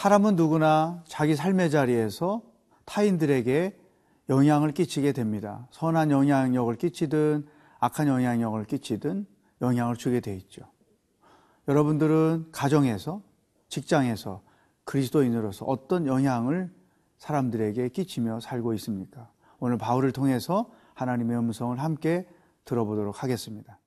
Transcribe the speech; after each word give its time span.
사람은 0.00 0.34
누구나 0.34 1.02
자기 1.06 1.36
삶의 1.36 1.70
자리에서 1.70 2.40
타인들에게 2.86 3.78
영향을 4.30 4.72
끼치게 4.72 5.12
됩니다. 5.12 5.68
선한 5.72 6.10
영향력을 6.10 6.74
끼치든 6.76 7.46
악한 7.80 8.08
영향력을 8.08 8.64
끼치든 8.64 9.26
영향을 9.60 9.96
주게 9.96 10.20
돼 10.20 10.34
있죠. 10.36 10.62
여러분들은 11.68 12.46
가정에서, 12.50 13.20
직장에서, 13.68 14.40
그리스도인으로서 14.84 15.66
어떤 15.66 16.06
영향을 16.06 16.72
사람들에게 17.18 17.90
끼치며 17.90 18.40
살고 18.40 18.72
있습니까? 18.76 19.30
오늘 19.58 19.76
바울을 19.76 20.12
통해서 20.12 20.70
하나님의 20.94 21.36
음성을 21.36 21.78
함께 21.78 22.26
들어보도록 22.64 23.22
하겠습니다. 23.22 23.78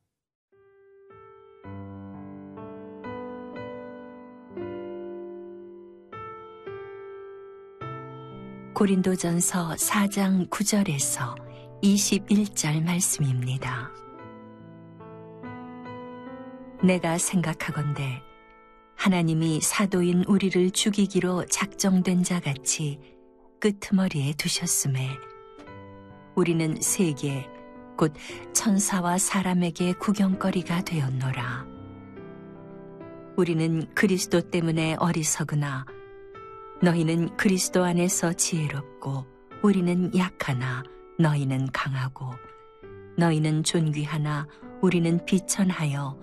고린도전서 8.83 9.75
4장 9.75 10.49
9절에서 10.49 11.35
21절 11.81 12.83
말씀입니다. 12.83 13.89
내가 16.83 17.17
생각하건대 17.17 18.21
하나님이 18.97 19.61
사도인 19.61 20.25
우리를 20.27 20.71
죽이기로 20.71 21.45
작정된 21.45 22.23
자 22.23 22.41
같이 22.41 22.99
끄트머리에 23.61 24.33
두셨음에 24.33 25.11
우리는 26.35 26.75
세계 26.81 27.47
곧 27.97 28.13
천사와 28.51 29.17
사람에게 29.17 29.93
구경거리가 29.93 30.81
되었노라. 30.81 31.65
우리는 33.37 33.87
그리스도 33.95 34.41
때문에 34.41 34.97
어리석으나 34.99 35.85
너희는 36.83 37.37
그리스도 37.37 37.85
안에서 37.85 38.33
지혜롭고 38.33 39.25
우리는 39.61 40.11
약하나 40.17 40.83
너희는 41.17 41.69
강하고 41.71 42.31
너희는 43.17 43.63
존귀하나 43.63 44.45
우리는 44.81 45.23
비천하여 45.23 46.19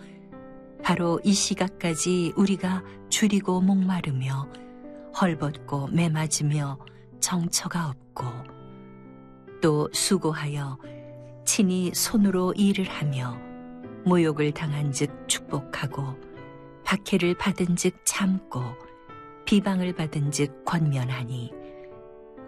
바로 0.82 1.18
이 1.24 1.32
시각까지 1.32 2.34
우리가 2.36 2.84
줄이고 3.08 3.62
목마르며 3.62 4.50
헐벗고 5.18 5.88
매맞으며 5.88 6.78
정처가 7.20 7.88
없고 7.88 8.26
또 9.62 9.88
수고하여 9.94 10.78
친히 11.46 11.90
손으로 11.94 12.52
일을 12.52 12.84
하며 12.84 13.40
모욕을 14.04 14.52
당한즉 14.52 15.26
축복하고 15.26 16.18
박해를 16.84 17.34
받은즉 17.38 18.02
참고 18.04 18.62
비방을 19.50 19.94
받은즉 19.94 20.64
권면하니 20.64 21.50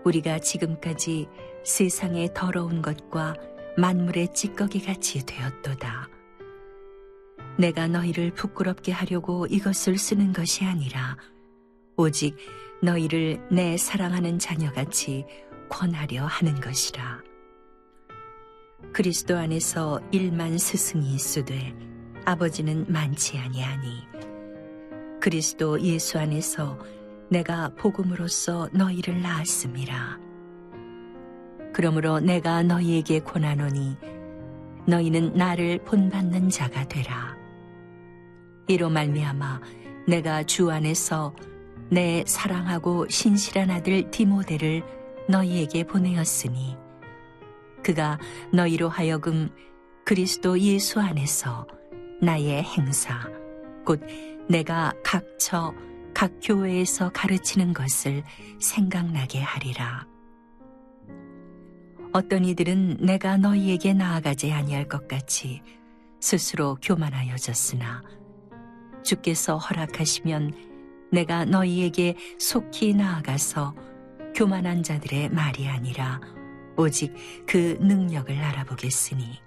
우리가 0.05 0.39
지금까지 0.39 1.27
세상의 1.65 2.31
더러운 2.33 2.81
것과 2.81 3.35
만물의 3.77 4.33
찌꺼기 4.33 4.81
같이 4.81 5.27
되었도다. 5.27 6.09
내가 7.59 7.89
너희를 7.89 8.31
부끄럽게 8.35 8.93
하려고 8.93 9.47
이것을 9.47 9.99
쓰는 9.99 10.33
것이 10.33 10.65
아니라 10.65 11.17
오직 11.97 12.37
너희를 12.85 13.49
내 13.51 13.77
사랑하는 13.77 14.39
자녀같이 14.39 15.25
권하려 15.69 16.25
하는 16.25 16.61
것이라. 16.61 17.21
그리스도 18.93 19.37
안에서 19.37 20.01
일만 20.13 20.57
스승이 20.57 21.13
있으되 21.17 21.75
아버지는 22.25 22.87
많지 22.87 23.39
아니하니 23.39 24.12
그리스도 25.23 25.81
예수 25.83 26.19
안에서 26.19 26.77
내가 27.29 27.71
복음으로써 27.77 28.69
너희를 28.73 29.23
낳았음이라. 29.23 30.19
그러므로 31.73 32.19
내가 32.19 32.65
너희에게 32.65 33.21
권하노니 33.21 33.97
너희는 34.89 35.35
나를 35.35 35.79
본받는 35.85 36.51
자가 36.51 36.89
되라. 36.89 37.37
이로 38.67 38.91
말미암아 38.91 39.61
내가 40.09 40.43
주 40.43 40.73
안에서 40.73 41.37
내 41.89 42.25
사랑하고 42.27 43.07
신실한 43.09 43.71
아들 43.71 44.11
디모데를 44.11 44.83
너희에게 45.29 45.85
보내었으니 45.85 46.77
그가 47.85 48.19
너희로 48.53 48.89
하여금 48.89 49.51
그리스도 50.05 50.59
예수 50.59 50.99
안에서 50.99 51.69
나의 52.21 52.65
행사 52.65 53.21
곧 53.85 54.01
내가 54.49 54.93
각처 55.05 55.75
각 56.15 56.33
교회에서 56.43 57.11
가르치는 57.11 57.73
것을 57.73 58.23
생각나게 58.61 59.41
하리라. 59.41 60.07
어떤 62.13 62.45
이들은 62.45 62.99
내가 63.01 63.39
너희에게 63.39 63.95
나아가지 63.95 64.53
아니할 64.53 64.87
것 64.87 65.09
같이 65.09 65.63
스스로 66.21 66.77
교만하여졌으나 66.83 68.03
주께서 69.03 69.57
허락하시면 69.57 70.53
내가 71.11 71.45
너희에게 71.45 72.17
속히 72.39 72.95
나아가서 72.95 73.75
교만한 74.35 74.83
자들의 74.83 75.31
말이 75.31 75.69
아니라 75.69 76.21
오직 76.77 77.15
그 77.47 77.77
능력을 77.81 78.35
알아보겠으니 78.35 79.41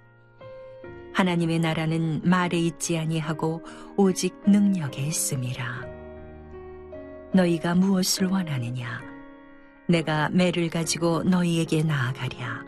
하나님의 1.15 1.59
나라는 1.59 2.21
말에 2.25 2.59
있지 2.59 2.97
아니하고 2.97 3.61
오직 3.95 4.35
능력에 4.45 5.01
있음이라 5.01 5.63
너희가 7.33 7.73
무엇을 7.73 8.27
원하느냐 8.27 8.99
내가 9.87 10.27
매를 10.29 10.69
가지고 10.69 11.23
너희에게 11.23 11.83
나아가랴 11.83 12.65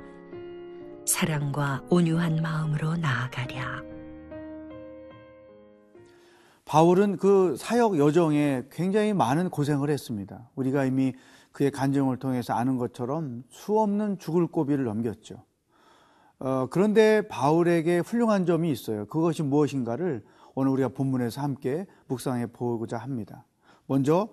사랑과 1.06 1.84
온유한 1.90 2.42
마음으로 2.42 2.96
나아가랴 2.96 3.84
바울은 6.64 7.18
그 7.18 7.56
사역 7.58 7.98
여정에 7.98 8.64
굉장히 8.72 9.14
많은 9.14 9.50
고생을 9.50 9.90
했습니다. 9.90 10.50
우리가 10.56 10.86
이미 10.86 11.14
그의 11.54 11.72
간증을 11.72 12.18
통해서 12.18 12.54
아는 12.54 12.78
것처럼 12.78 13.44
수없는 13.50 14.20
죽을 14.20 14.48
고비를 14.48 14.84
넘겼죠. 14.84 15.46
어, 16.40 16.68
그런데 16.70 17.28
바울에게 17.28 18.00
훌륭한 18.00 18.46
점이 18.46 18.72
있어요. 18.72 19.06
그것이 19.08 19.44
무엇인가를 19.44 20.24
오늘 20.54 20.72
우리가 20.72 20.90
본문에서 20.90 21.42
함께 21.42 21.86
묵상해 22.08 22.48
보고자 22.48 22.98
합니다. 22.98 23.46
먼저 23.88 24.30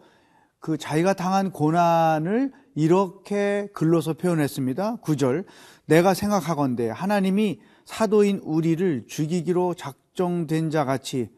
그 0.59 0.79
자기가 0.79 1.15
당한 1.15 1.51
고난을 1.51 2.53
이렇게 2.75 3.69
글로서 3.75 4.15
표현했습니다. 4.15 4.97
9절. 5.03 5.45
내가 5.87 6.15
생각하건대 6.15 6.89
하나님이 6.89 7.61
사도인 7.85 8.41
우리를 8.43 9.05
죽이기로 9.07 9.75
작정된 9.75 10.71
자 10.71 10.85
같이 10.85 11.31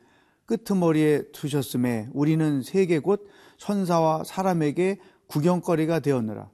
끄트머리에 0.46 1.32
두셨음에 1.32 2.08
우리는 2.12 2.62
세계 2.62 3.00
곳 3.00 3.26
천사와 3.58 4.22
사람에게 4.24 4.98
구경거리가 5.26 6.00
되었느라. 6.00 6.48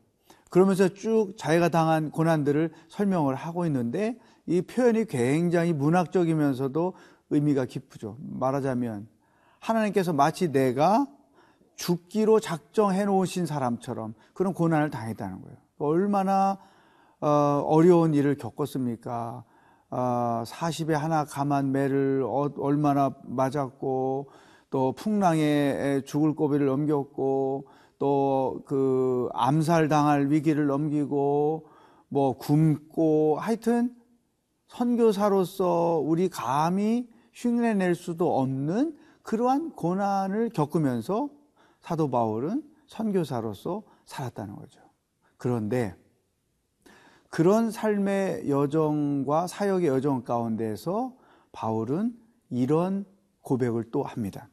그러면서 0.53 0.91
쭉 0.91 1.33
자기가 1.39 1.71
당한 1.71 2.11
고난들을 2.11 2.73
설명을 2.89 3.35
하고 3.35 3.65
있는데 3.65 4.19
이 4.45 4.61
표현이 4.61 5.07
굉장히 5.07 5.73
문학적이면서도 5.73 6.93
의미가 7.31 7.65
깊죠. 7.65 8.19
말하자면 8.21 9.09
하나님께서 9.61 10.13
마치 10.13 10.53
내가 10.53 11.07
죽기로 11.77 12.39
작정해 12.41 13.07
놓으신 13.07 13.47
사람처럼 13.47 14.13
그런 14.35 14.53
고난을 14.53 14.91
당했다는 14.91 15.41
거예요. 15.41 15.57
얼마나 15.79 16.59
어, 17.23 17.65
어려운 17.67 18.13
일을 18.13 18.37
겪었습니까? 18.37 19.45
어, 19.89 20.43
40에 20.45 20.93
하나 20.93 21.25
감한 21.25 21.73
매를 21.73 22.25
어, 22.27 22.51
얼마나 22.59 23.15
맞았고 23.25 24.29
또 24.69 24.93
풍랑에 24.93 26.03
죽을 26.05 26.35
고비를 26.35 26.67
넘겼고 26.67 27.69
또 28.03 28.63
그 28.67 29.29
암살 29.33 29.89
당할 29.89 30.31
위기를 30.31 30.67
넘기고 30.67 31.69
뭐 32.09 32.37
굶고 32.37 33.39
하여튼 33.39 33.95
선교사로서 34.67 36.03
우리 36.05 36.29
감히 36.29 37.09
흉내낼 37.33 37.95
수도 37.95 38.41
없는 38.41 38.99
그러한 39.23 39.71
고난을 39.71 40.51
겪으면서 40.51 41.31
사도 41.81 42.11
바울은 42.11 42.65
선교사로서 42.89 43.85
살았다는 44.05 44.57
거죠. 44.57 44.81
그런데 45.37 45.95
그런 47.29 47.71
삶의 47.71 48.51
여정과 48.51 49.47
사역의 49.47 49.87
여정 49.87 50.25
가운데서 50.25 51.15
바울은 51.53 52.19
이런 52.51 53.05
고백을 53.43 53.91
또 53.93 54.03
합니다. 54.03 54.49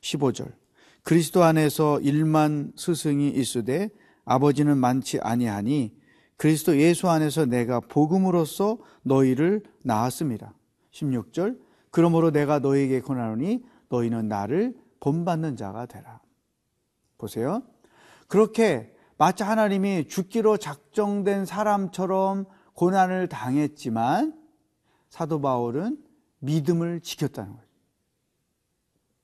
15절. 0.00 0.61
그리스도 1.02 1.42
안에서 1.42 2.00
일만 2.00 2.72
스승이 2.76 3.30
있으되 3.30 3.90
아버지는 4.24 4.78
많지 4.78 5.20
아니하니 5.20 5.94
그리스도 6.36 6.76
예수 6.76 7.08
안에서 7.08 7.44
내가 7.44 7.80
복음으로써 7.80 8.78
너희를 9.02 9.62
낳았습니다. 9.84 10.54
16절. 10.92 11.58
그러므로 11.90 12.30
내가 12.30 12.58
너희에게 12.58 13.00
권하노니 13.00 13.64
너희는 13.88 14.28
나를 14.28 14.74
본받는 15.00 15.56
자가 15.56 15.86
되라. 15.86 16.20
보세요. 17.18 17.62
그렇게 18.28 18.94
마치 19.18 19.42
하나님이 19.42 20.08
죽기로 20.08 20.56
작정된 20.56 21.44
사람처럼 21.44 22.46
고난을 22.74 23.28
당했지만 23.28 24.36
사도 25.10 25.40
바울은 25.40 25.98
믿음을 26.38 27.00
지켰다는 27.00 27.52
거죠. 27.52 27.68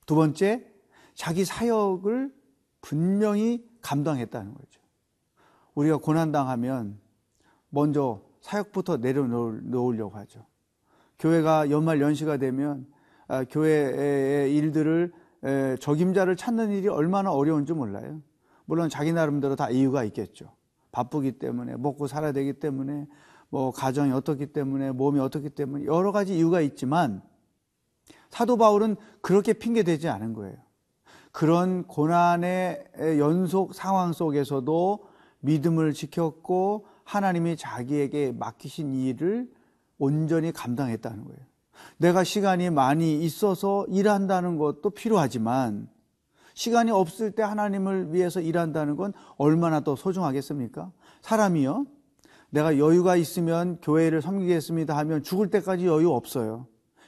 두 0.07 0.15
번째, 0.15 0.65
자기 1.19 1.45
사역을 1.45 2.33
분명히 2.81 3.69
감당했다는 3.83 4.55
거죠. 4.55 4.81
우리가 5.75 5.97
고난당하면 5.97 6.97
먼저 7.71 8.23
사역부터 8.41 8.99
내려놓으려고 8.99 10.17
하죠. 10.17 10.47
교회가 11.19 11.71
연말 11.71 12.01
연시가 12.01 12.37
되면 12.37 12.87
아, 13.27 13.43
교회의 13.43 14.55
일들을 14.55 15.13
에, 15.43 15.77
적임자를 15.81 16.37
찾는 16.37 16.71
일이 16.71 16.87
얼마나 16.87 17.33
어려운지 17.33 17.73
몰라요. 17.73 18.23
물론 18.65 18.89
자기 18.89 19.13
나름대로 19.13 19.57
다 19.57 19.71
이유가 19.71 20.05
있겠죠. 20.05 20.55
바쁘기 20.93 21.33
때문에 21.41 21.77
먹고 21.79 22.07
살아야 22.07 22.31
되기 22.31 22.53
때문에 22.53 23.09
뭐 23.49 23.73
가정이 23.73 24.13
어떻기 24.13 24.53
때문에 24.53 24.93
몸이 24.93 25.19
어떻기 25.19 25.51
때문에 25.51 25.85
여러 25.85 26.13
가지 26.13 26.37
이유가 26.37 26.61
있지만 26.61 27.23
사도 28.31 28.57
바울은 28.57 28.95
그렇게 29.21 29.53
핑계 29.53 29.83
대지 29.83 30.09
않은 30.09 30.33
거예요. 30.33 30.68
그런 31.33 31.85
고난의 31.85 32.85
연속 33.19 33.75
상황 33.75 34.13
속에서도 34.13 35.05
믿음을 35.41 35.93
지켰고 35.93 36.87
하나님이 37.05 37.57
자기에게 37.57 38.33
맡기신 38.33 38.95
일을 38.95 39.49
온전히 39.99 40.53
감당했다는 40.53 41.25
거예요. 41.25 41.39
내가 41.97 42.25
시간이 42.25 42.71
많이 42.71 43.23
있어서 43.25 43.87
일한다는 43.89 44.57
것도 44.57 44.91
필요하지만 44.91 45.89
시간이 46.55 46.91
없을 46.91 47.31
때 47.31 47.43
하나님을 47.43 48.13
위해서 48.13 48.41
일한다는 48.41 48.97
건 48.97 49.13
얼마나 49.37 49.81
더 49.81 49.95
소중하겠습니까? 49.95 50.91
사람이요. 51.23 51.87
내가 52.51 52.79
여유가 52.79 53.15
있으면 53.17 53.79
교회를 53.81 54.23
섬기겠습니다 54.23 54.97
하면 54.97 55.23
죽을 55.23 55.51
때까지 55.51 55.87
여유 55.87 56.11
없어요. 56.11 56.67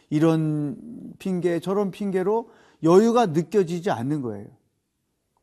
이런 0.08 0.76
핑계, 1.18 1.60
저런 1.60 1.90
핑계로 1.90 2.50
여유가 2.82 3.26
느껴지지 3.26 3.90
않는 3.90 4.22
거예요. 4.22 4.48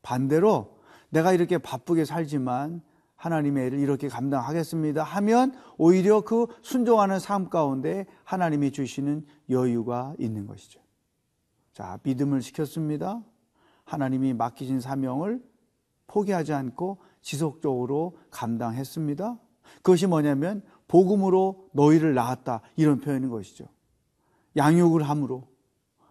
반대로 0.02 0.78
내가 1.10 1.34
이렇게 1.34 1.58
바쁘게 1.58 2.06
살지만 2.06 2.82
하나님의 3.16 3.68
일을 3.68 3.80
이렇게 3.80 4.08
감당하겠습니다 4.08 5.04
하면 5.04 5.54
오히려 5.78 6.22
그 6.22 6.48
순종하는 6.62 7.20
삶 7.20 7.50
가운데 7.50 8.06
하나님이 8.24 8.72
주시는 8.72 9.26
여유가 9.50 10.14
있는 10.20 10.46
것이죠. 10.46 10.80
자, 11.74 12.00
믿음을 12.04 12.42
지켰습니다. 12.42 13.22
하나님이 13.86 14.34
맡기신 14.34 14.82
사명을 14.82 15.42
포기하지 16.08 16.54
않고 16.54 16.98
지속적으로 17.22 18.18
감당했습니다. 18.32 19.38
그것이 19.78 20.08
뭐냐면 20.08 20.64
복음으로 20.88 21.70
너희를 21.74 22.14
낳았다 22.14 22.62
이런 22.76 23.00
표현인 23.02 23.30
것이죠. 23.30 23.66
양육을 24.56 25.04
함으로 25.04 25.48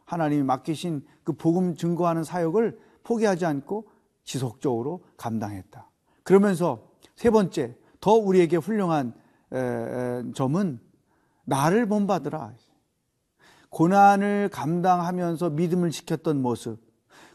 하나님이 0.07 0.43
맡기신 0.45 1.05
그 1.23 1.35
복음 1.35 1.77
증거하는 1.77 2.25
사역을 2.25 2.79
포기하지 3.05 3.45
않고 3.45 3.89
지속적으로 4.25 5.05
감당했다. 5.17 5.91
그러면서 6.23 6.89
세 7.15 7.31
번째 7.31 7.77
더 8.01 8.13
우리에게 8.13 8.57
훌륭한 8.57 9.15
점은 10.35 10.81
나를 11.45 11.87
본받으라. 11.87 12.55
고난을 13.69 14.49
감당하면서 14.53 15.51
믿음을 15.51 15.91
지켰던 15.91 16.41
모습, 16.41 16.79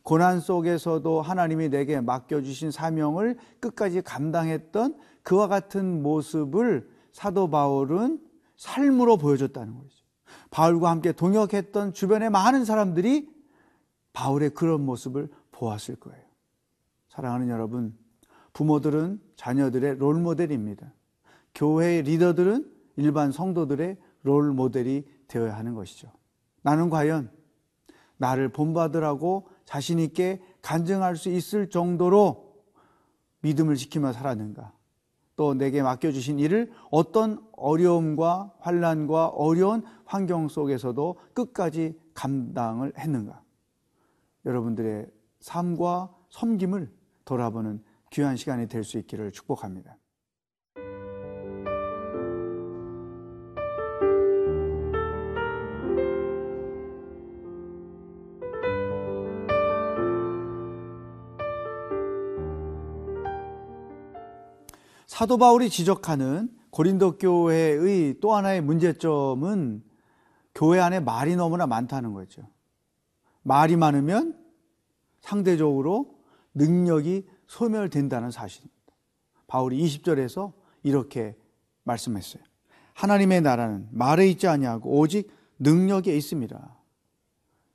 고난 0.03 0.39
속에서도 0.39 1.21
하나님이 1.21 1.69
내게 1.69 2.01
맡겨주신 2.01 2.71
사명을 2.71 3.37
끝까지 3.59 4.01
감당했던 4.01 4.97
그와 5.23 5.47
같은 5.47 6.01
모습을 6.01 6.89
사도 7.11 7.49
바울은 7.49 8.19
삶으로 8.57 9.17
보여줬다는 9.17 9.77
거죠. 9.77 10.00
바울과 10.49 10.89
함께 10.89 11.11
동역했던 11.11 11.93
주변의 11.93 12.29
많은 12.29 12.65
사람들이 12.65 13.29
바울의 14.13 14.51
그런 14.51 14.85
모습을 14.85 15.29
보았을 15.51 15.95
거예요. 15.95 16.21
사랑하는 17.09 17.49
여러분, 17.49 17.97
부모들은 18.53 19.21
자녀들의 19.35 19.97
롤 19.97 20.15
모델입니다. 20.19 20.93
교회의 21.55 22.03
리더들은 22.03 22.69
일반 22.97 23.31
성도들의 23.31 23.97
롤 24.23 24.51
모델이 24.51 25.07
되어야 25.27 25.55
하는 25.55 25.73
것이죠. 25.73 26.11
나는 26.61 26.89
과연 26.89 27.31
나를 28.17 28.49
본받으라고 28.49 29.49
자신있게 29.65 30.41
간증할 30.61 31.15
수 31.15 31.29
있을 31.29 31.69
정도로 31.69 32.63
믿음을 33.41 33.75
지키며 33.75 34.13
살았는가? 34.13 34.73
또 35.41 35.55
내게 35.55 35.81
맡겨주신 35.81 36.37
일을 36.37 36.71
어떤 36.91 37.43
어려움과 37.53 38.53
환란과 38.59 39.29
어려운 39.29 39.83
환경 40.05 40.47
속에서도 40.47 41.15
끝까지 41.33 41.97
감당을 42.13 42.93
했는가? 42.95 43.41
여러분들의 44.45 45.07
삶과 45.39 46.15
섬김을 46.29 46.93
돌아보는 47.25 47.83
귀한 48.11 48.35
시간이 48.35 48.67
될 48.67 48.83
수 48.83 48.99
있기를 48.99 49.31
축복합니다. 49.31 49.97
사도 65.21 65.37
바울이 65.37 65.69
지적하는 65.69 66.49
고린도 66.71 67.19
교회의 67.19 68.15
또 68.21 68.33
하나의 68.33 68.59
문제점은 68.61 69.83
교회 70.55 70.79
안에 70.79 70.99
말이 70.99 71.35
너무나 71.35 71.67
많다는 71.67 72.13
거죠. 72.13 72.41
말이 73.43 73.75
많으면 73.75 74.35
상대적으로 75.19 76.15
능력이 76.55 77.27
소멸된다는 77.45 78.31
사실입니다. 78.31 78.81
바울이 79.45 79.85
20절에서 79.85 80.53
이렇게 80.81 81.37
말씀했어요. 81.83 82.41
하나님의 82.95 83.41
나라는 83.41 83.89
말에 83.91 84.27
있지 84.27 84.47
아니하고 84.47 84.89
오직 84.89 85.29
능력에 85.59 86.17
있습니다. 86.17 86.77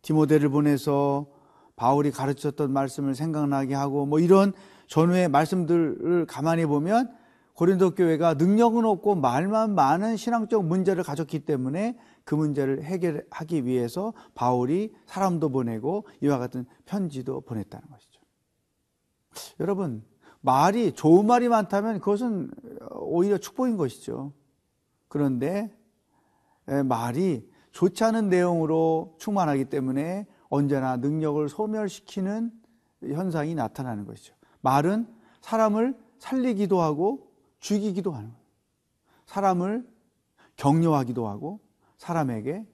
디모데를 0.03 0.49
보내서 0.49 1.29
바울이 1.77 2.11
가르쳤던 2.11 2.73
말씀을 2.73 3.15
생각나게 3.15 3.77
하고 3.77 4.05
뭐 4.05 4.19
이런 4.19 4.53
전후의 4.89 5.29
말씀들을 5.29 6.27
가만히 6.27 6.67
보면 6.67 7.16
고린도 7.57 7.95
교회가 7.95 8.35
능력은 8.35 8.85
없고 8.85 9.15
말만 9.15 9.75
많은 9.75 10.17
신앙적 10.19 10.67
문제를 10.67 11.03
가졌기 11.03 11.41
때문에 11.41 11.99
그 12.25 12.35
문제를 12.35 12.83
해결하기 12.83 13.65
위해서 13.65 14.13
바울이 14.35 14.95
사람도 15.07 15.49
보내고 15.49 16.07
이와 16.21 16.39
같은 16.39 16.67
편지도 16.85 17.41
보냈다는 17.41 17.89
것이죠. 17.89 18.21
여러분, 19.61 20.05
말이 20.43 20.93
좋은 20.93 21.27
말이 21.27 21.49
많다면 21.49 22.01
그것은 22.01 22.51
오히려 22.91 23.39
축복인 23.39 23.79
것이죠. 23.79 24.33
그런데 25.09 25.75
말이 26.85 27.49
좋지 27.73 28.05
않은 28.05 28.29
내용으로 28.29 29.15
충만하기 29.19 29.67
때문에 29.67 30.27
언제나 30.49 30.99
능력을 30.99 31.49
소멸시키는 31.49 32.53
현상이 33.03 33.55
나타나는 33.55 34.05
것이죠. 34.05 34.35
말은 34.61 35.07
사람을 35.41 35.97
살리기도 36.19 36.81
하고 36.83 37.31
죽이기도 37.61 38.13
하는 38.13 38.31
거예요. 38.31 38.47
사람을 39.27 39.87
격려하기도 40.57 41.27
하고 41.29 41.61
사람에게 41.99 42.67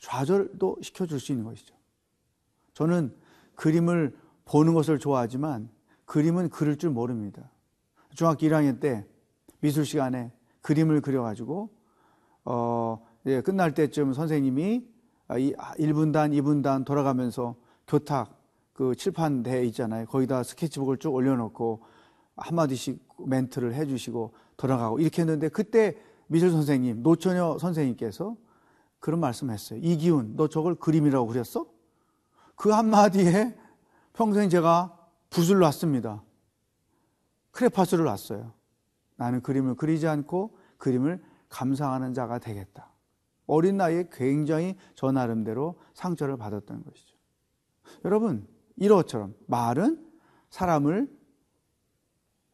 좌절도 0.00 0.78
시켜줄 0.82 1.20
수 1.20 1.32
있는 1.32 1.44
것이죠. 1.44 1.74
저는 2.74 3.14
그림을 3.54 4.16
보는 4.44 4.74
것을 4.74 4.98
좋아하지만 4.98 5.70
그림은 6.04 6.50
그릴 6.50 6.76
줄 6.76 6.90
모릅니다. 6.90 7.50
중학교 8.14 8.46
1학년 8.46 8.80
때 8.80 9.06
미술 9.60 9.86
시간에 9.86 10.30
그림을 10.60 11.00
그려가지고 11.00 11.70
어, 12.44 13.06
예, 13.26 13.40
끝날 13.40 13.72
때쯤 13.72 14.12
선생님이 14.12 14.86
1분단, 15.28 16.32
2분단 16.38 16.84
돌아가면서 16.84 17.56
교탁 17.86 18.38
그 18.74 18.94
칠판대 18.94 19.64
있잖아요. 19.66 20.06
거기다 20.06 20.42
스케치북을 20.42 20.98
쭉 20.98 21.14
올려놓고 21.14 21.82
한마디씩 22.36 23.06
멘트를 23.26 23.74
해주시고 23.74 24.34
돌아가고 24.56 24.98
이렇게 25.00 25.22
했는데 25.22 25.48
그때 25.48 25.96
미술 26.26 26.50
선생님, 26.50 27.02
노처녀 27.02 27.58
선생님께서 27.58 28.36
그런 28.98 29.20
말씀 29.20 29.50
했어요. 29.50 29.78
이기훈, 29.82 30.34
너 30.36 30.48
저걸 30.48 30.76
그림이라고 30.76 31.26
그렸어? 31.26 31.66
그 32.56 32.70
한마디에 32.70 33.56
평생 34.12 34.48
제가 34.48 34.98
붓을 35.30 35.58
놨습니다. 35.58 36.22
크레파스를 37.50 38.04
놨어요. 38.04 38.52
나는 39.16 39.42
그림을 39.42 39.76
그리지 39.76 40.06
않고 40.06 40.56
그림을 40.78 41.22
감상하는 41.48 42.14
자가 42.14 42.38
되겠다. 42.38 42.90
어린 43.46 43.76
나이에 43.76 44.08
굉장히 44.10 44.76
저 44.94 45.12
나름대로 45.12 45.78
상처를 45.92 46.36
받았던 46.36 46.84
것이죠. 46.84 47.16
여러분, 48.04 48.46
이러처럼 48.76 49.34
말은 49.46 50.04
사람을 50.50 51.08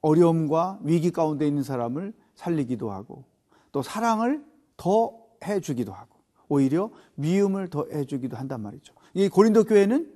어려움과 0.00 0.78
위기 0.83 1.11
가운데 1.11 1.47
있는 1.47 1.62
사람을 1.62 2.12
살리기도 2.35 2.90
하고 2.90 3.25
또 3.73 3.83
사랑을 3.83 4.45
더 4.76 5.12
해주기도 5.45 5.92
하고 5.92 6.16
오히려 6.49 6.90
미움을 7.14 7.69
더 7.69 7.87
해주기도 7.92 8.37
한단 8.37 8.62
말이죠. 8.62 8.95
이 9.14 9.28
고린도 9.28 9.64
교회는 9.64 10.11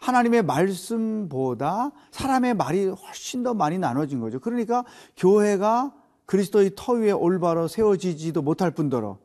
하나님의 0.00 0.42
말씀보다 0.42 1.90
사람의 2.10 2.54
말이 2.54 2.86
훨씬 2.86 3.42
더 3.42 3.54
많이 3.54 3.78
나눠진 3.78 4.20
거죠. 4.20 4.38
그러니까 4.40 4.84
교회가 5.16 5.94
그리스도의 6.26 6.72
터 6.76 6.92
위에 6.92 7.10
올바로 7.10 7.68
세워지지도 7.68 8.42
못할 8.42 8.70
뿐더러 8.70 9.18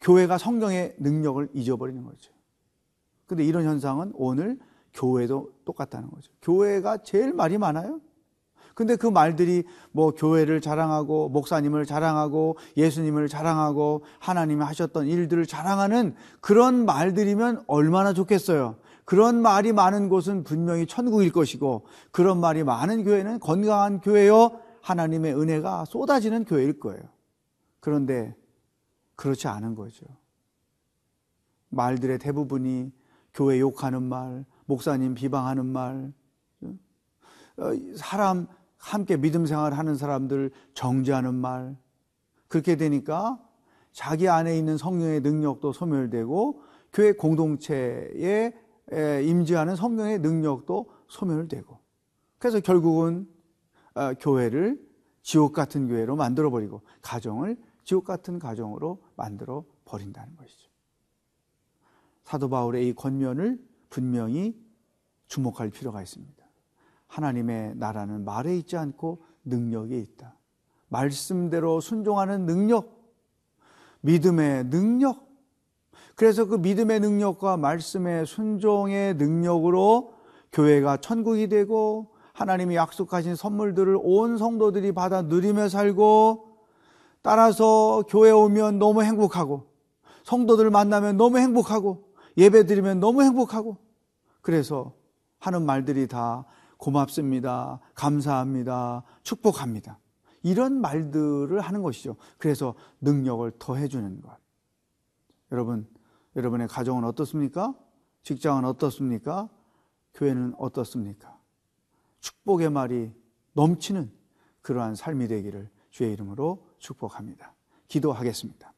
교회가 0.00 0.38
성경의 0.38 0.94
능력을 0.98 1.48
잊어버리는 1.52 2.02
거죠. 2.04 2.32
근데 3.26 3.44
이런 3.44 3.64
현상은 3.64 4.12
오늘 4.14 4.58
교회도 4.94 5.52
똑같다는 5.64 6.10
거죠. 6.10 6.32
교회가 6.40 6.98
제일 6.98 7.32
말이 7.32 7.58
많아요. 7.58 8.00
근데 8.78 8.94
그 8.94 9.08
말들이 9.08 9.64
뭐 9.90 10.12
교회를 10.12 10.60
자랑하고 10.60 11.30
목사님을 11.30 11.84
자랑하고 11.84 12.56
예수님을 12.76 13.26
자랑하고 13.26 14.04
하나님이 14.20 14.62
하셨던 14.62 15.08
일들을 15.08 15.46
자랑하는 15.46 16.14
그런 16.40 16.86
말들이면 16.86 17.64
얼마나 17.66 18.12
좋겠어요. 18.12 18.76
그런 19.04 19.42
말이 19.42 19.72
많은 19.72 20.08
곳은 20.08 20.44
분명히 20.44 20.86
천국일 20.86 21.32
것이고 21.32 21.86
그런 22.12 22.38
말이 22.38 22.62
많은 22.62 23.02
교회는 23.02 23.40
건강한 23.40 24.00
교회요 24.00 24.60
하나님의 24.80 25.34
은혜가 25.34 25.84
쏟아지는 25.84 26.44
교회일 26.44 26.78
거예요. 26.78 27.02
그런데 27.80 28.36
그렇지 29.16 29.48
않은 29.48 29.74
거죠. 29.74 30.06
말들의 31.70 32.20
대부분이 32.20 32.92
교회 33.34 33.58
욕하는 33.58 34.04
말, 34.04 34.44
목사님 34.66 35.14
비방하는 35.14 35.66
말, 35.66 36.12
어, 37.58 37.72
사람 37.96 38.46
함께 38.78 39.16
믿음 39.16 39.44
생활 39.44 39.74
하는 39.74 39.96
사람들 39.96 40.50
정죄하는 40.74 41.34
말. 41.34 41.76
그렇게 42.46 42.76
되니까 42.76 43.38
자기 43.92 44.28
안에 44.28 44.56
있는 44.56 44.78
성령의 44.78 45.20
능력도 45.20 45.72
소멸되고 45.72 46.62
교회 46.92 47.12
공동체에 47.12 48.52
임재하는 49.24 49.76
성령의 49.76 50.20
능력도 50.20 50.90
소멸되고 51.08 51.78
그래서 52.38 52.60
결국은 52.60 53.28
어, 53.94 54.14
교회를 54.14 54.80
지옥 55.22 55.52
같은 55.52 55.88
교회로 55.88 56.16
만들어 56.16 56.50
버리고 56.50 56.82
가정을 57.02 57.56
지옥 57.82 58.04
같은 58.04 58.38
가정으로 58.38 59.02
만들어 59.16 59.64
버린다는 59.84 60.36
것이죠. 60.36 60.70
사도 62.24 62.48
바울의 62.48 62.88
이 62.88 62.92
권면을 62.92 63.58
분명히 63.90 64.54
주목할 65.26 65.70
필요가 65.70 66.02
있습니다. 66.02 66.37
하나님의 67.08 67.74
나라는 67.76 68.24
말에 68.24 68.56
있지 68.56 68.76
않고 68.76 69.24
능력에 69.44 69.98
있다. 69.98 70.34
말씀대로 70.88 71.80
순종하는 71.80 72.46
능력, 72.46 72.98
믿음의 74.00 74.70
능력. 74.70 75.26
그래서 76.14 76.46
그 76.46 76.56
믿음의 76.56 77.00
능력과 77.00 77.56
말씀의 77.56 78.26
순종의 78.26 79.14
능력으로 79.14 80.14
교회가 80.52 80.98
천국이 80.98 81.48
되고 81.48 82.14
하나님이 82.32 82.76
약속하신 82.76 83.34
선물들을 83.34 83.98
온 84.00 84.38
성도들이 84.38 84.92
받아 84.92 85.22
누리며 85.22 85.68
살고 85.68 86.48
따라서 87.22 88.04
교회 88.08 88.30
오면 88.30 88.78
너무 88.78 89.02
행복하고 89.02 89.66
성도들 90.24 90.70
만나면 90.70 91.16
너무 91.16 91.38
행복하고 91.38 92.04
예배 92.36 92.66
드리면 92.66 93.00
너무 93.00 93.22
행복하고 93.22 93.76
그래서 94.40 94.92
하는 95.38 95.66
말들이 95.66 96.06
다 96.06 96.44
고맙습니다. 96.78 97.80
감사합니다. 97.94 99.02
축복합니다. 99.22 99.98
이런 100.42 100.80
말들을 100.80 101.60
하는 101.60 101.82
것이죠. 101.82 102.16
그래서 102.38 102.74
능력을 103.00 103.52
더해주는 103.58 104.22
것. 104.22 104.36
여러분, 105.52 105.86
여러분의 106.36 106.68
가정은 106.68 107.04
어떻습니까? 107.04 107.74
직장은 108.22 108.64
어떻습니까? 108.64 109.48
교회는 110.14 110.54
어떻습니까? 110.56 111.38
축복의 112.20 112.70
말이 112.70 113.12
넘치는 113.52 114.10
그러한 114.62 114.94
삶이 114.94 115.28
되기를 115.28 115.70
주의 115.90 116.12
이름으로 116.12 116.66
축복합니다. 116.78 117.54
기도하겠습니다. 117.88 118.72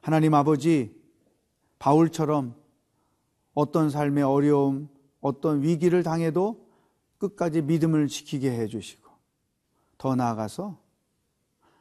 하나님 0.00 0.34
아버지, 0.34 0.96
바울처럼 1.78 2.54
어떤 3.54 3.90
삶의 3.90 4.24
어려움, 4.24 4.88
어떤 5.20 5.62
위기를 5.62 6.02
당해도 6.02 6.67
끝까지 7.18 7.62
믿음을 7.62 8.08
지키게 8.08 8.50
해주시고 8.50 9.08
더 9.98 10.14
나아가서 10.14 10.78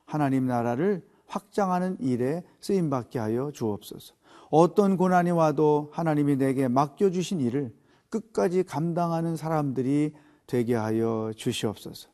하나님 0.06 0.48
나라를 0.48 1.08
확장하는 1.28 1.98
일에 2.00 2.44
쓰임받게 2.62 3.20
하여 3.20 3.52
주옵소서. 3.52 4.16
어떤 4.50 4.96
고난이 4.98 5.32
와도 5.32 5.90
하나님이 5.92 6.38
내게 6.38 6.68
맡겨주신 6.68 7.42
일을 7.42 7.76
끝까지 8.10 8.64
감당하는 8.64 9.36
사람들이 9.36 10.16
되게 10.48 10.76
하여 10.76 11.34
주시옵소서. 11.36 12.10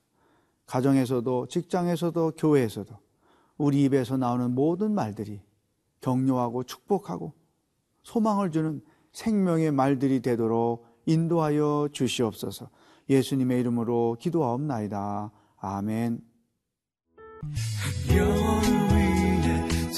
가정에서도 0.65 1.47
직장에서도 1.47 2.31
교회에서도 2.37 2.97
우리 3.57 3.83
입에서 3.83 4.17
나오는 4.17 4.53
모든 4.53 4.93
말들이 4.93 5.41
격려하고 6.01 6.63
축복하고 6.63 7.33
소망을 8.01 8.51
주는 8.51 8.81
생명의 9.11 9.71
말들이 9.71 10.21
되도록 10.21 10.85
인도하여 11.05 11.89
주시옵소서. 11.91 12.69
예수님의 13.09 13.59
이름으로 13.59 14.17
기도하옵나이다. 14.19 15.31
아멘. 15.57 16.19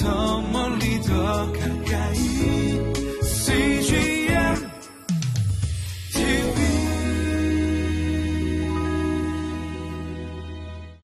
더 0.00 0.40
멀리 0.52 1.00
더 1.00 1.52
가까이 1.52 2.16
CG 3.22 4.15